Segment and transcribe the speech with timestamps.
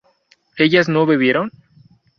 [0.57, 1.51] ¿ellas no bebieron?